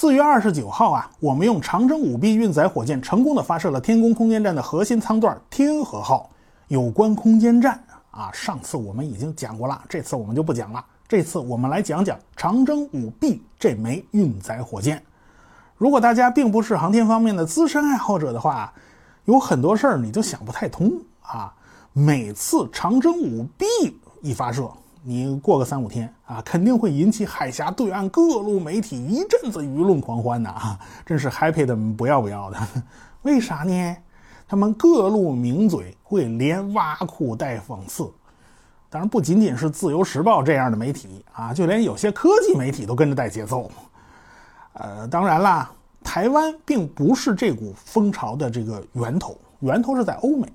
[0.00, 6.30] 四月二十九号啊，我们用长征五 B 运载火箭成功的发射了天宫空间站的核心舱段天河号。
[6.68, 7.82] 有关空间站
[8.12, 10.84] 啊，上次我们已经讲过了，这次我们就不讲了。
[11.08, 15.02] 这次我们来讲讲长征五 B 这枚运载火箭。
[15.76, 18.72] 如果大家并不是航天方面的资深爱好者的话，
[19.24, 20.92] 有很多事儿你就想不太通
[21.22, 21.52] 啊。
[21.92, 23.66] 每次长征五 B
[24.22, 24.70] 一发射，
[25.02, 32.58] 你过个三五天啊，肯定会引起海峡对岸各路媒体一阵子舆论狂欢的啊，真是 happy 的不要不要的。
[33.22, 33.96] 为啥呢？
[34.46, 38.10] 他们各路名嘴会连挖苦带讽刺。
[38.88, 43.70] 当然，不仅仅是《自由时报》这样的媒体啊，就连有些科技媒体都跟着带节奏。
[44.72, 45.70] 呃，当然啦，
[46.02, 50.50] 台湾并不是这股风潮的这个源头，源头是在欧美。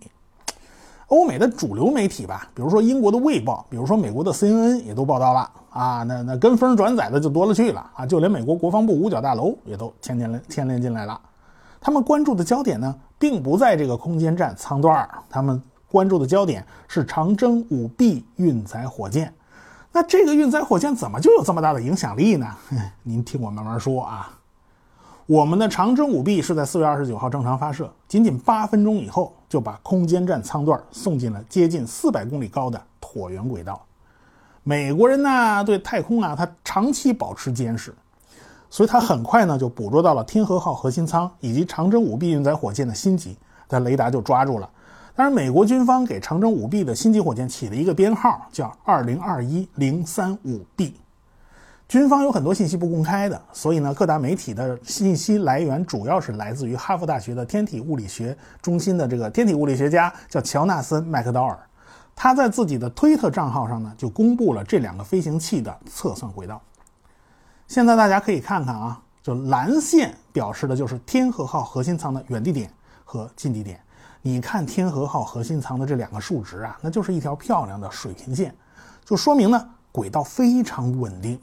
[1.13, 6.02] 欧美的主流媒体吧，比如说英国的《卫报》，比如说美国的 CNN 也都报道了啊。
[6.02, 11.21] 那那跟风转载的就多了去了啊，就连美国国防部五角大楼也都牵连牵连进来了。
[11.79, 19.32] 他们关注的焦点呢，并不在这个空间站舱段他们关注的焦点是长征五 B 运载火箭。
[19.91, 22.48] 那这个运载火箭怎么就有这么大的影响力呢？
[23.04, 24.32] 您听我慢慢说啊。
[25.26, 33.82] 我们的长征五 B 是在四月二十九号正常发射，仅仅八分钟以后就把空间站舱段送进了接近四百公里高的椭圆轨道。
[34.63, 37.96] 美国人呢对太空啊，他长期保持监视，
[38.70, 43.38] 所以他很快呢就捕捉到了天河号核心舱以及长征五 B 运载火箭的心级，
[43.70, 44.70] 他雷达就抓住了。
[45.16, 50.96] 当然，美国军方给长征五 B 的心级火箭起了一个编号，叫二零二一零三五 B。
[51.94, 61.55] 军方有很多信息不公开的，所以呢，各大媒体的信息来源主要是来自于哈佛大学的天体物理学中心的这个天体物理学家叫乔纳森·麦克道尔，
[62.16, 66.59] 他在自己的推特账号上呢就公布了这两个飞行器的测算轨道。
[67.68, 72.73] 现在大家可以看看啊，就蓝线表示的就是天河号核心舱的远地点
[73.03, 73.79] 和近地点。
[74.23, 78.51] 你看天河号核心舱的这两个数值啊，那就是一条漂亮的水平线，
[79.06, 81.40] 就说明呢轨道非常稳定。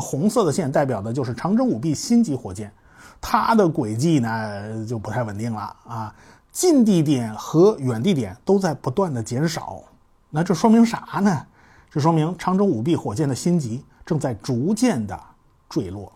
[0.00, 2.72] 红色的线代表的就是长征五 B 星级火箭，
[3.20, 6.14] 它的轨迹呢就不太稳定了啊，
[6.52, 9.82] 近地点和远地点都在不断的减少。
[10.30, 11.46] 那这说明啥呢？
[11.90, 15.18] 这说明长征五 B 火箭的星级正在逐渐的
[15.68, 16.12] 坠落。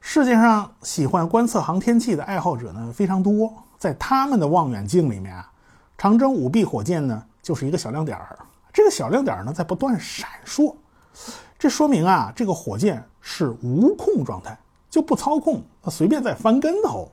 [0.00, 5.50] 世界上喜欢观测航天器的爱好者呢非常多，在他们的望远镜里面啊，
[5.98, 8.38] 长征五 B 火箭呢就是一个小亮点儿，
[8.72, 10.74] 这个小亮点儿呢在不断闪烁。
[11.58, 14.58] 这说明啊，这个火箭是无控状态，
[14.90, 17.10] 就不操控，随便在翻跟头。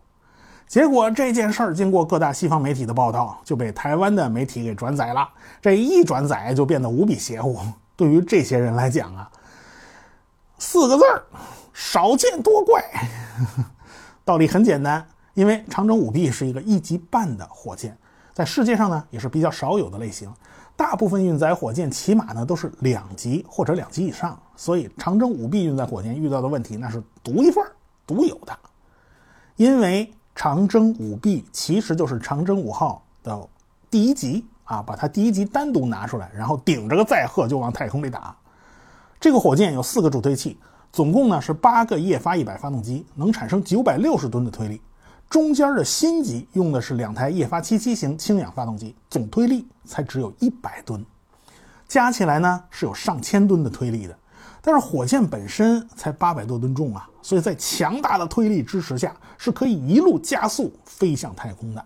[0.67, 5.29] 结果这件事儿经过各大西方媒体的报道，就被台湾的媒体给转载了。
[5.61, 7.59] 这一转载就变得无比邪乎。
[7.95, 9.29] 对于这些人来讲啊，
[10.57, 11.23] 四个字儿：
[11.73, 12.83] 少见多怪。
[14.25, 15.05] 道理很简单，
[15.35, 17.95] 因为长征五 B 是一个一级半的火箭，
[18.33, 20.33] 在世界上呢也是比较少有的类型。
[20.75, 27.63] 大部分运载火箭起码呢都是两级或者两级以上，所以长征五 B 运载火箭遇到的问题那是独一份
[28.07, 28.57] 独有的。
[29.55, 33.47] 因为长征五 B 其实就是长征五号的
[33.89, 38.35] 第一级啊，把它第一级单独拿出来，然后顶着个载荷就往太空里打。
[39.19, 40.57] 这个火箭有四个助推器，
[40.91, 44.81] 总共呢是八个液发一百发动机，能产生九百六十吨的推力。
[45.29, 51.03] 中间的新级用的是两台液发七七型氢氧发动机，总推力才只有一百吨，
[51.87, 54.15] 加起来呢是有上千吨的推力的。
[54.61, 61.83] 但是火箭本身才八百多吨重啊，所以在强大的推力支持下，是可以一路加速飞向太空的。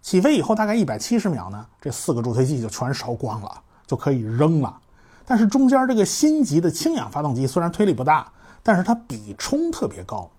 [0.00, 4.78] 起飞以后大概一百七十秒呢，这四个助推器就全烧光了，就可以扔了。
[5.26, 8.30] 但是中间这个新级的氢氧发动机虽然推力不大，
[8.62, 10.30] 但是它比冲特别高。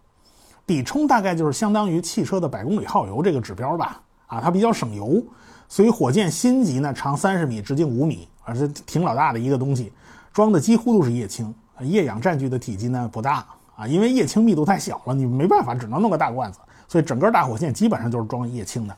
[0.70, 5.20] 比冲大概就是相当于汽车的百公里耗油这个指标吧，啊，它比较省油，
[5.68, 9.92] 所以火箭新级呢长三十米，直径五米，而且挺老大的一个东西，
[10.32, 11.52] 装的几乎都是液氢，
[11.82, 13.44] 液氧占据的体积呢不大
[13.76, 18.96] 啊，因为液氢密度太小了，你没办法，只能弄个大罐子，所以整个大火箭基本上就是装液氢的。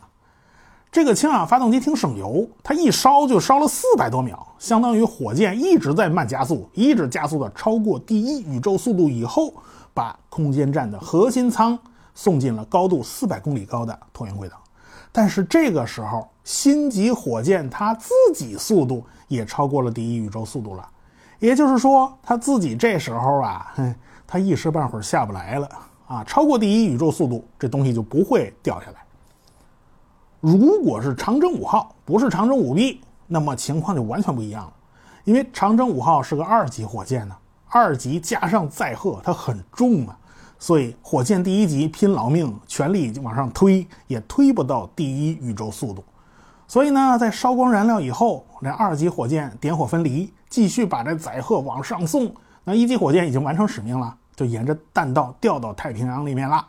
[0.92, 9.54] 这个氢氧发动机挺省油，它一烧就烧了四百多秒，相当于火箭一直在慢加速，一直加速到超过第一宇宙速度以后。
[9.94, 11.78] 把空间站的核心舱
[12.14, 14.56] 送进了高度四百公里高的椭圆轨道，
[15.12, 20.88] 但是这个时候，星级火箭它自己速度也超过了第一宇宙速度了，
[21.40, 23.96] 也就是说，它自己这时候啊，哼
[24.28, 25.70] 它一时半会儿下不来了
[26.08, 26.24] 啊！
[26.24, 29.04] 超过第一宇宙速度，这东西就不会掉下来。
[30.40, 34.74] 如果是长征五号，不是长征五 B，那么情况就完全不一样了，
[35.24, 37.36] 因为长征五号是个二级火箭呢。
[37.74, 40.18] 二级加上载荷，它很重啊，
[40.60, 46.04] 所以火箭第一级拼老命，全力往上推，也推不到第一宇宙速度。
[46.68, 52.30] 所以呢，在烧光燃料以后，这二级火箭点火分离，继续把这载荷往上送。
[52.66, 56.68] 那一级火箭已经完成使命了，就沿着弹道掉到太平洋里面了。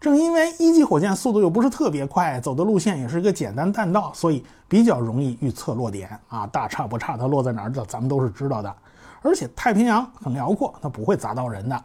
[0.00, 8.74] 正因为一级火箭速度又不是特别快，走的路线也是一个简单弹道，所以比较容易预测落点啊，大差不差，它落在哪儿，这咱们都是知道的。
[9.22, 11.84] 而且太平洋很辽阔，它不会砸到人的。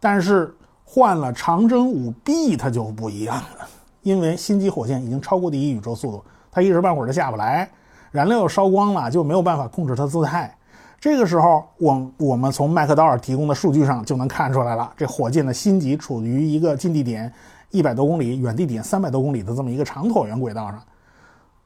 [0.00, 0.54] 但是
[0.84, 3.66] 换了长征五 B，它就不一样了，
[4.02, 7.70] 因为新级火箭已经超过第一宇宙速度，它一时半会儿就下不来，
[8.10, 10.54] 燃料烧光了，就没有办法控制它姿态。
[11.00, 17.30] 这个时候，我我们从麦克道尔提供的数据上就能看出来了，这火箭的心级处于一个近地点
[17.70, 20.82] 一百多公里、远地点三百多公里的这么一个长椭圆轨道上，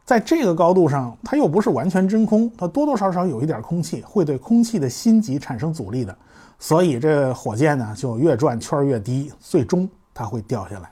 [0.08, 6.16] 在这个高度上，它又不是完全真空，它多多少少有一点空气，会对空气的心级产生阻力的，
[6.58, 10.90] 所以这火箭呢就越转圈越低，最终它会掉下来。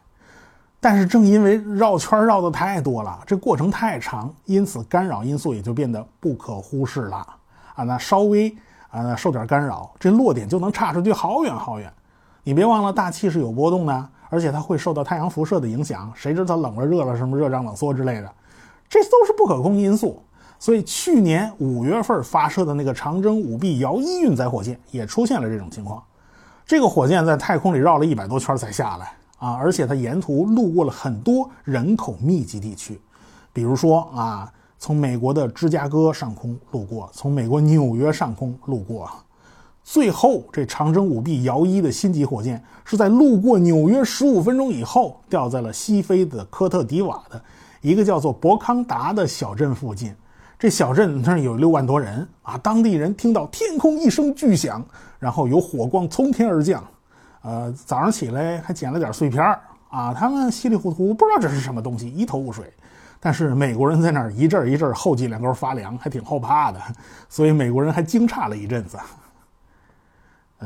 [0.79, 7.27] 但是正因为绕圈绕的太多了，这过程太长，因此干扰因素也就变得不可忽视了。
[7.75, 8.55] 啊，那稍微
[8.91, 11.91] 啊，受点干扰，这落点就能差出去好远好远。
[12.45, 16.12] 你别忘了，大气是有波动的，而且它会受到太阳辐射的影响。
[16.15, 18.31] 谁知道冷了、热了，什么热胀冷缩之类的，
[18.88, 20.23] 这都是不可控因素。
[20.59, 26.03] 所以去年五月份发射的那个长征五 B 遥一运载火箭也出现了这种情况。
[26.67, 33.00] 这个火箭在太空里绕了一百多圈才下来啊，而且它沿途路过了很多人口密集地区，
[33.53, 34.53] 比如说啊。
[34.79, 39.11] 从美国的芝加哥上空路过，从美国纽约上空路过，
[39.83, 47.43] 最后这长征五 B 遥一的星级火箭是在路过纽约十五分钟以后，掉在了西非的科特迪瓦的
[47.87, 50.12] 一个叫做博康达的小镇附近。
[50.59, 54.85] 这小镇那有六万多人啊，当地人听到天空一声巨响，
[55.21, 56.83] 然后有火光从天而降，
[57.43, 59.41] 呃，早上起来还捡了点碎片
[59.88, 62.73] 啊，他们稀里糊涂不知道这是什么东西，一头雾水。
[63.21, 66.81] 但是美国人在那儿一阵一阵后脊梁沟发凉，还挺后怕的，
[67.29, 68.99] 所以美国人还惊诧了一阵子。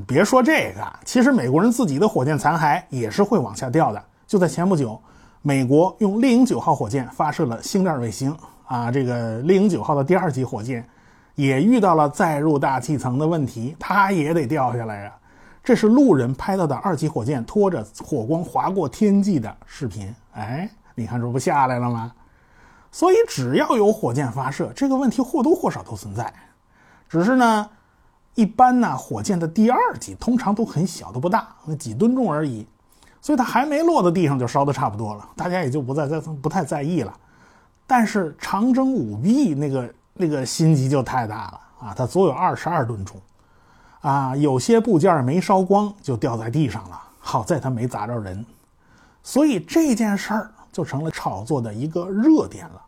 [0.07, 4.03] 别说这个，其实美国人自己的火箭残骸也是会往下掉的。
[4.27, 4.99] 就在前不久，
[5.43, 10.87] 美国用猎鹰九号火箭发射了星链卫星啊，这个猎鹰九号的第二级火箭
[11.35, 15.13] 也遇到了载入大气层的问题，它也得掉下来呀。
[15.65, 20.15] 这是路人拍到的二级火箭拖着火光划过天际的视频。
[20.33, 22.13] 哎，你看这不下来了吗？
[22.93, 26.33] 所以，只要有火箭发射，这个问题或多或少都存在。
[27.09, 27.71] 只是呢，
[28.35, 31.49] 一般呢，火箭的第二级通常都很小，都不大，
[31.79, 32.67] 几吨重而已。
[33.21, 37.13] 所以它还没落到地上就烧的差不多了，大家也就不再在不太在意了。
[37.87, 43.21] 但是长征五 B 那个那个心机就太大了啊，它足有二十二吨重
[44.01, 48.45] 啊，有些部件没烧光就掉在地上了，好在它没砸着人。
[49.23, 50.51] 所以这件事儿。
[50.73, 52.81] 就成了炒作的一个热点了。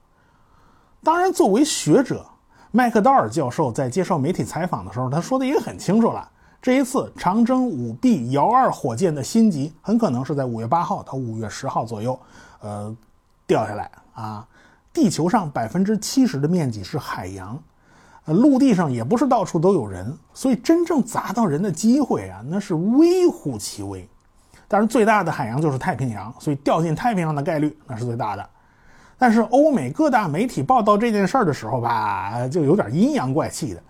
[1.02, 2.24] 当然，作为学者，
[2.70, 6.30] 麦克道尔教授在接受媒体采访的时候，他说的也很清楚了。
[6.62, 12.16] 这一次长征五 B 遥二火箭的新级很可能是在五月八号到五月十号左右，
[12.60, 12.96] 呃，
[13.48, 14.46] 掉下来啊。
[14.92, 17.60] 地球上百分之七十的面积是海洋，
[18.26, 24.08] 呃，陆地上也不是到处都有人，所以真正砸到人的机会啊，那是微乎其微。
[24.68, 28.50] 当然，最大的海洋就是太平洋，所以掉进太平洋的概率那是最大的。
[29.18, 33.82] 但是，欧美各大媒体报道这件事儿的时候吧，就有点阴阳怪气的。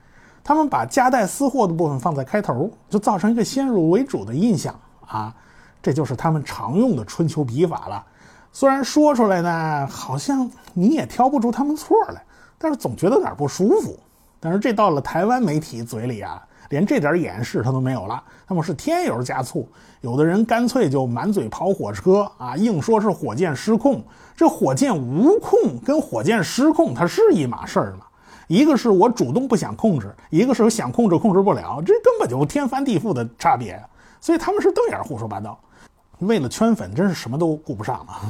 [0.44, 4.74] 他们把夹带私货的部分放在开头，就造成一个先入为主的印象
[5.06, 5.34] 啊。
[5.82, 8.04] 这就是他们常用的春秋笔法了。
[8.52, 12.22] 虽然说出来呢，好像你也挑不出他们错来，
[12.58, 13.98] 但是总觉得有点不舒服。
[14.38, 16.42] 但是这到了台湾媒体嘴里啊。
[16.68, 19.68] 连这点掩饰他都没有了，他们是添油加醋，
[20.00, 24.02] 有的人干脆就满嘴跑火车啊，硬说是火箭失控。
[24.34, 28.06] 这火箭无控跟火箭失控它是一码事儿吗？
[28.52, 33.82] 一个是我主动不想控制，一个是我想控制控制不了，这根本就天翻地覆的差别。
[34.20, 35.58] 所以他们是瞪眼胡说八道，
[36.18, 38.20] 为了圈粉，真是什么都顾不上啊。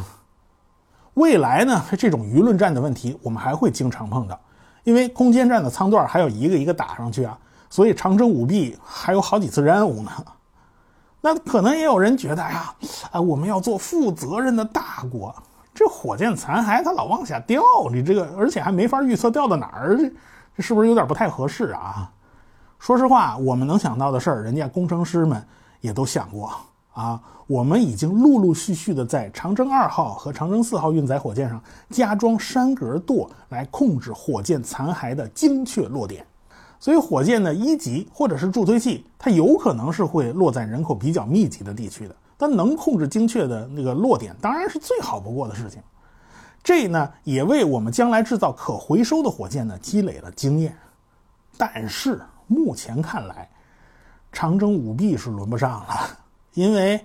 [1.14, 4.38] 未来呢，这种舆论战的问题我们还会经常碰到，
[4.84, 7.36] 因为空间站的舱段还要一个一个打上去啊。
[7.68, 10.12] 所以长征五 B 还有好几次任务呢，
[11.20, 12.72] 那可能也有人觉得呀，
[13.10, 15.34] 啊，我们要做负责任的大国，
[15.74, 20.12] 这火箭残骸它老往下掉，你这个而且还没法预测掉到哪儿，这
[20.56, 22.10] 这是不是有点不太合适啊？
[22.78, 25.42] 说实话，我们能想到的事儿，人家工程师们
[25.80, 26.50] 也都想过
[26.92, 27.20] 啊。
[27.46, 36.24] 我们已经陆陆续续的在长征二号和长征四号运载火箭上加装山格舵，来控制火箭残骸的精确落点。
[36.78, 42.16] 所以，火箭的一级或者是助推器，它有可能是会落在人口比较密集的地区的。
[42.42, 45.80] 它能控制精确的那个落点，当然是最好不过的事情。
[46.60, 50.76] 这呢，也为我们将来制造可回收的火箭呢积累了经验。
[51.56, 53.48] 但是目前看来，
[54.32, 56.18] 长征五 B 是轮不上了，
[56.54, 57.00] 因为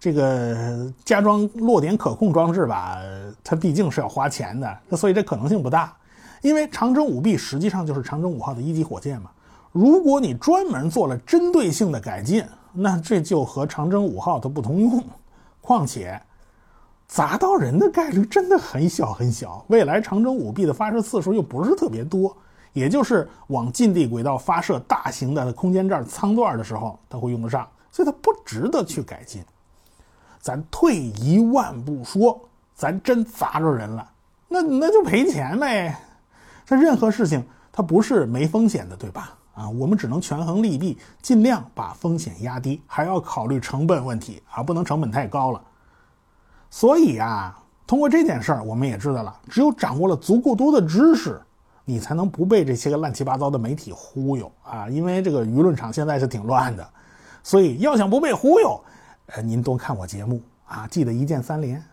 [0.00, 2.98] 这个加装落点可控装置吧，
[3.44, 5.96] 它毕竟是要花钱的，所以这可能性不大。
[6.42, 9.30] 因为长征五 B 实际上就是长征五号的一级火箭嘛。
[9.72, 15.02] 如果你专门做了针对性的改进，那这就和长征五号它不同用，
[15.60, 16.20] 况且
[17.08, 19.64] 砸到人的概率真的很小很小。
[19.68, 22.36] 未来长征五 B 的发射次数又不是特别多，
[22.72, 29.42] 也就是往近地轨道发射大型的空间站舱段的时候，它会用得上，所以它不值得去改进。
[30.40, 32.40] 咱退一万步说，
[32.74, 34.10] 咱真砸着人了，
[34.48, 35.98] 那那就赔钱呗。
[36.64, 39.36] 这任何事情它不是没风险的，对吧？
[39.54, 45.62] 啊，我们只能权衡利弊，尽量把风险压低，还要考虑成本问题啊，不能成本太高了。
[46.70, 51.40] 所以啊，通过这件事儿，我们也知道了，只有掌握了足够多的知识，
[51.84, 54.88] 你才能不被这些个乱七八糟的媒体忽悠啊。
[54.88, 56.88] 因为这个舆论场现在是挺乱的，
[57.42, 58.80] 所以要想不被忽悠，
[59.26, 61.84] 呃，您多看我节目啊，记得一键三连。